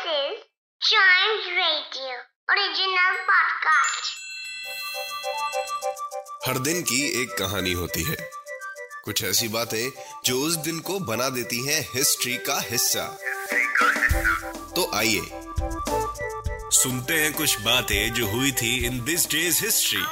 is 0.00 0.36
Chimes 0.80 1.46
Radio 1.56 2.12
original 2.48 3.16
podcast. 3.30 4.06
हर 6.46 6.58
दिन 6.58 6.82
की 6.82 7.22
एक 7.22 7.36
कहानी 7.38 7.72
होती 7.72 8.02
है 8.02 8.16
कुछ 9.04 9.24
ऐसी 9.24 9.48
बातें 9.48 9.90
जो 10.24 10.40
उस 10.40 10.56
दिन 10.56 10.78
को 10.80 10.98
बना 11.00 11.28
देती 11.28 11.66
हैं 11.66 11.80
हिस्ट्री 11.94 12.36
का 12.36 12.60
हिस्सा 12.60 13.18
तो 14.76 14.90
आइए 14.94 15.22
सुनते 16.72 17.14
हैं 17.14 17.32
कुछ 17.32 17.60
बातें 17.60 18.12
जो 18.12 18.26
हुई 18.26 18.52
थी 18.52 18.86
इन 18.86 19.04
दिस 19.04 19.30
डेज़ 19.30 19.64
हिस्ट्री. 19.64 20.02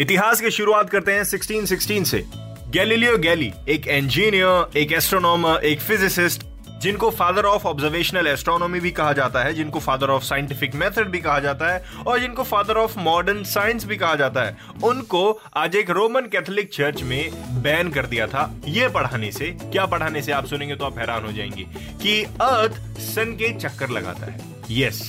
इतिहास 0.00 0.40
की 0.40 0.50
शुरुआत 0.50 0.90
करते 0.90 1.12
हैं 1.12 1.22
1616 1.22 2.04
से 2.04 2.24
गैलीलियो 2.70 3.18
गैली 3.18 3.52
एक 3.68 3.86
इंजीनियर 3.86 4.78
एक 4.78 4.92
एस्ट्रोनॉमर 4.92 5.64
एक 5.64 5.80
फिजिसिस्ट 5.80 6.49
जिनको 6.82 7.10
फादर 7.10 7.44
ऑफ़ 7.44 7.66
ऑब्जर्वेशनल 7.66 8.26
एस्ट्रोनॉमी 8.26 8.80
भी 8.80 8.90
कहा 8.90 9.12
जाता 9.12 9.42
है, 9.44 9.54
जिनको 9.54 9.80
फादर 9.80 10.10
ऑफ़ 10.10 10.22
साइंटिफिक 10.22 10.74
मेथड 10.74 11.08
भी 11.08 11.20
कहा 11.20 11.38
जाता 11.38 11.72
है, 11.72 11.84
और 12.06 12.18
जिनको 12.18 12.42
फादर 12.42 12.76
ऑफ़ 12.76 12.98
मॉडर्न 12.98 13.42
साइंस 13.44 13.84
भी 13.84 13.96
कहा 13.96 14.14
जाता 14.14 14.42
है, 14.42 14.56
उनको 14.84 15.40
आज 15.56 15.76
एक 15.76 15.90
रोमन 15.90 16.20
कैथोलिक 16.20 16.72
चर्च 16.72 17.02
में 17.02 17.30
बैन 17.62 17.90
कर 17.90 18.06
दिया 18.06 18.26
था। 18.26 18.50
ये 18.68 18.88
पढ़ाने 18.88 19.32
से, 19.32 19.50
क्या 19.50 19.86
पढ़ाने 19.86 20.22
से 20.22 20.32
आप 20.32 20.46
सुनेंगे 20.46 20.76
तो 20.76 20.84
आप 20.84 20.98
हैरान 20.98 21.24
हो 21.24 21.32
जाएँगे 21.32 21.66
कि 22.02 22.22
अर्थ 22.22 23.00
सन 23.00 23.32
के 23.32 23.52
चक्कर 23.58 23.90
लगाता 23.90 24.26
है। 24.26 24.40
Yes 24.70 25.02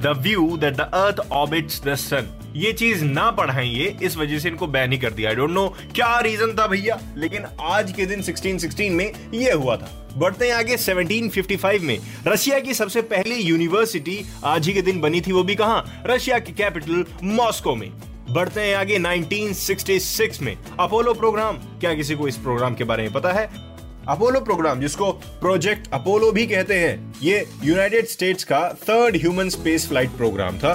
the 0.00 0.06
view 0.06 0.56
that 0.56 0.74
the 0.74 0.80
earth 0.80 1.16
orbits 1.32 1.82
the 1.84 1.94
sun 1.94 2.34
ये 2.56 2.72
चीज़ 2.72 3.04
ना 3.04 3.30
पढ़ाएँगे, 3.30 3.96
इस 4.02 4.16
वजह 4.16 4.38
से 4.38 4.48
इनको 4.48 4.66
बैन 4.66 4.92
ही 4.92 4.98
कर 4.98 5.10
दिया। 5.10 5.30
आई 5.30 5.36
डोंट 5.36 5.50
नो 5.50 5.68
क्या 5.94 6.20
रीजन 6.20 6.56
था 6.58 6.66
भैया, 6.66 6.98
लेकिन 7.16 7.46
आज 7.60 7.92
के 7.92 8.06
दिन 8.06 8.22
1616 8.22 8.90
में 8.90 9.12
ये 9.34 9.52
हुआ 9.52 9.76
था। 9.76 10.08
बढ़ते 10.16 10.46
हैं 10.46 10.54
आगे 10.54 10.76
1755 10.76 11.80
में। 11.80 11.98
रशिया 12.26 12.58
की 12.58 12.74
सबसे 12.74 13.02
पहली 13.02 13.34
यूनिवर्सिटी 13.34 14.24
आज 14.44 14.66
ही 14.66 14.72
के 14.72 14.82
दिन 14.82 15.00
बनी 15.00 15.20
थी, 15.20 15.32
वो 15.32 15.42
भी 15.42 15.54
कहा? 15.54 16.02
रशिया 16.06 16.38
की 16.38 16.52
कैपिटल 16.52 17.04
मॉस्को 17.22 17.76
में। 17.76 17.92
बढ़ते 18.30 18.60
हैं 18.60 18.76
आगे 18.76 18.98
1966 18.98 20.42
में। 20.42 20.56
अपोलो 20.80 21.14
प्रोग्राम 21.14 21.56
क्या 21.56 21.94
किसी 21.94 22.14
को 22.14 22.28
इस 22.28 22.36
प्रोग्राम 22.36 22.74
के 22.74 22.84
बारे 22.84 23.02
में 23.02 23.12
पता 23.12 23.32
है? 23.32 23.50
अपोलो 24.08 24.40
प्रोग्राम 24.40 24.80
जिसको 24.80 25.10
प्रोजेक्ट 25.40 25.88
अपोलो 25.92 26.30
भी 26.32 26.46
कहते 26.46 26.74
हैं, 26.74 27.14
ये 27.22 27.44
यूनाइटेड 27.64 28.06
स्टेट्स 28.06 28.44
का 28.44 28.60
third 28.82 29.16
human 29.16 29.48
space 29.48 29.86
flight 29.88 30.10
program 30.10 30.58
था, 30.58 30.74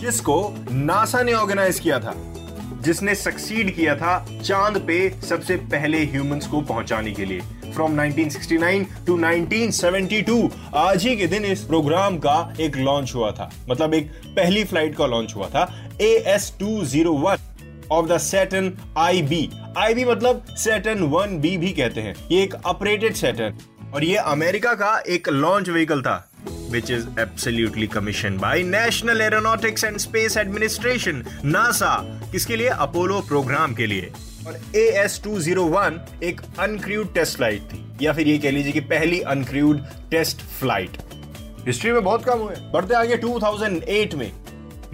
जिसको 0.00 0.34
नासा 0.70 1.22
ने 1.22 1.32
ऑर्गेनाइज 1.32 1.78
किया 1.80 1.98
था, 2.00 2.14
जिसने 2.82 3.14
सक्सीड 3.14 3.74
किया 3.76 3.94
था 3.96 4.18
चाँद 4.42 4.78
पे 4.86 4.98
सबसे 5.20 5.56
पहले 5.74 5.98
ह्यूमंस 6.06 6.46
को 6.46 6.60
पहुँचाने 6.62 7.12
के 7.12 7.24
लिए। 7.24 7.40
फ्रॉम 7.74 8.00
1969 8.00 8.84
टू 9.06 9.16
1972 9.18 10.50
आज 10.76 11.06
ही 11.06 11.16
के 11.16 11.26
दिन 11.26 11.44
इस 11.44 11.60
प्रोग्राम 11.64 12.18
का 12.18 12.36
एक 12.60 12.76
लॉन्च 12.78 13.14
हुआ 13.14 13.30
था। 13.30 13.50
मतलब 13.68 13.94
एक 13.94 14.10
पहली 14.26 14.64
फ़्लाइट 14.64 14.96
का 14.96 15.06
लॉन्च 15.06 15.34
हुआ 15.36 15.48
था 15.48 15.68
A 16.00 16.12
S 16.34 16.52
two 16.60 16.84
zero 16.86 17.12
one 17.18 17.48
of 17.92 18.06
the 18.06 18.18
Saturn 18.20 18.72
I 18.98 19.22
B 19.22 19.48
I 19.78 19.94
B 19.94 20.04
मतलब 20.04 20.44
सेटन 20.58 21.02
वन 21.12 21.38
बी 21.40 21.56
भी 21.58 21.72
कहते 21.72 22.00
हैं। 22.00 22.14
ये 22.32 22.42
एक 22.42 22.54
ऑपरेटेड 22.66 23.14
सेटन 23.14 23.58
और 23.94 24.04
ये 24.04 24.16
अमेरिका 24.16 24.74
का 24.74 24.98
एक 25.08 25.28
लॉन्च 25.28 25.68
व्हीकल 25.68 26.02
था, 26.02 26.18
which 26.72 26.90
is 26.90 27.02
absolutely 27.22 27.86
commissioned 27.94 28.40
by 28.42 28.54
National 28.66 29.22
Aeronautics 29.22 29.82
and 29.88 30.02
Space 30.04 30.36
Administration, 30.42 31.18
NASA, 31.54 31.94
किसके 32.32 32.56
लिए? 32.56 32.68
अपोलो 32.68 33.20
प्रोग्राम 33.28 33.74
के 33.74 33.86
लिए। 33.86 34.12
और 34.46 34.60
A 34.76 34.84
S 35.02 35.20
two 35.24 35.38
zero 35.40 35.64
one 35.64 36.00
एक 36.22 36.40
अनक्रूड 36.58 37.12
टेस्ट 37.14 37.36
फ़्लाइट 37.36 37.62
थी, 37.62 37.84
या 38.02 38.12
फिर 38.12 38.28
ये 38.28 38.38
कह 38.38 38.50
लीजिए 38.50 38.72
कि 38.72 38.80
पहली 38.92 39.20
अनक्रूड 39.34 39.82
टेस्ट 40.10 40.40
फ़्लाइट 40.60 40.96
हिस्ट्री 41.66 41.92
में 41.92 42.02
बहुत 42.04 42.24
कम 42.24 42.38
हुए 42.38 42.54
बढ़ते 42.72 42.94
आगे 42.94 43.16
2008 43.16 44.14
में। 44.14 44.30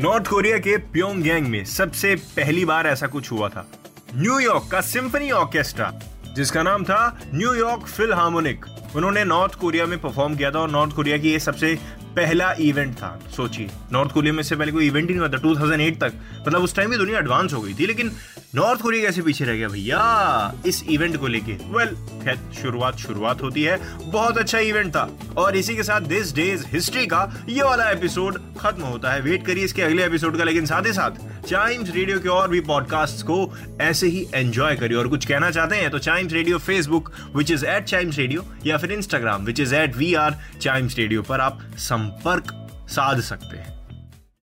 नॉर्थ 0.01 0.27
कोरिया 0.27 0.59
के 0.59 0.77
प्योंगयांग 0.93 1.47
में 1.47 1.65
सबसे 1.65 2.15
पहली 2.37 2.65
बार 2.65 2.87
ऐसा 2.87 3.07
कुछ 3.07 3.31
हुआ 3.33 3.49
था। 3.49 3.67
न्यूयॉर्क 4.15 4.69
का 4.73 4.81
सिम्फनी 4.81 5.31
ऑर्केस्ट्रा, 5.31 5.91
जिसका 6.37 6.63
नाम 6.63 6.85
था 6.85 7.21
न्यूयॉर्क 7.35 7.87
फिल 7.87 8.13
हार्मोनिक 8.13 8.65
उन्होंने 8.97 9.25
नॉर्थ 9.25 9.55
कोरिया 9.55 9.87
में 9.87 10.01
परफॉर्म 10.01 10.37
किया 10.37 10.51
था 10.51 10.59
और 10.59 10.71
नॉर्थ 10.71 10.95
कोरिया 10.97 11.19
की 11.19 11.31
ये 11.31 11.39
सबसे 11.39 11.79
पहला 12.19 12.53
इवेंट 12.61 12.95
था, 12.95 13.21
सोचिए। 13.37 13.71
नॉर्थ 13.93 14.13
कोरिया 14.13 14.33
में 14.33 14.43
से 14.43 14.57
पहले 14.57 14.73
कोई 14.73 14.87
इवेंट 14.87 15.09
ही 15.09 15.15
नहीं 15.15 15.29
हुआ 15.29 15.29
था 15.29 15.43
2008 15.43 16.01
तक। 16.01 16.13
मतलब 16.49 16.63
उस 16.63 16.75
टाइम 16.77 16.91
भी 16.91 16.97
दुनिया 16.97 17.19
एडवांस 17.19 17.53
हो 17.53 17.61
गई 17.61 17.75
थी, 17.75 17.87
लेकिन 17.87 18.13
नॉर्थ 18.55 18.81
कोरिया 18.81 19.05
कैसे 19.05 19.23
पीछे 19.23 19.45
रह 19.45 19.55
गया 19.55 19.69
भैया? 19.69 20.55
इस 20.67 20.83
इवेंट 20.83 21.17
को 21.17 21.27
लेके। 21.27 21.53
वेल 21.53 22.21
खैर, 22.25 22.39
शुरुआत 22.63 22.97
शुरुआत 22.97 23.43
होती 23.43 23.63
है। 23.63 23.99
बहुत 24.11 24.39
अच्छा 24.39 24.59
इवेंट 24.59 24.91
था। 24.91 25.11
और 25.37 25.57
इसी 25.57 25.77
के 25.77 25.83
साथ 25.83 26.01
दिस 26.01 26.35
डेज़ 26.35 26.65
हिस्ट्री 26.67 27.07
का 27.07 27.45
ये 27.49 27.63
वाला 27.63 27.91
एपिसोड 27.91 28.39
खत्म 28.61 28.83
होता 28.83 29.11
है। 29.11 29.21
वेट 29.21 29.47
करिए 29.47 29.65
इसके 29.65 29.83
अगले 29.83 30.05
एपिसोड 30.05 30.39
का, 30.39 30.45
लेकिन 30.45 30.67
साथ 30.67 30.87
ही 30.87 30.93
साथ 30.93 31.38
चाइम्स 31.49 31.91
रेडियो 31.91 32.19
के 32.21 32.29
और 32.29 32.49
भी 32.51 32.61
पॉडकास्ट 32.61 33.23
को 33.23 33.37
ऐसे 33.81 34.07
ही 34.07 34.27
एंजॉय 34.35 34.77
करिए। 34.77 34.97
और 34.99 35.09
कुछ 35.09 35.27
कहना 35.27 35.51
चाहते 35.51 35.77
हैं 35.77 35.91
तो 35.91 35.99
Chimes 35.99 36.33
radio 36.33 36.59
Facebook 36.59 37.11
which 37.37 37.51
is 37.51 37.65
at 37.67 37.85
Chimes 37.85 38.19
radio 38.19 38.45
या 38.67 38.77
फिर 38.79 38.93
Instagram 38.93 39.45
which 39.45 39.61
is 39.61 39.75
at 39.75 39.97
we 39.97 40.13
are 40.15 40.37
Chimes 40.61 40.97
radio 40.99 41.23
पर 41.23 41.41
आप 41.41 41.63
संपर्क 41.79 42.55
साध 42.89 43.21
सकते 43.21 43.57
हैं। 43.57 43.78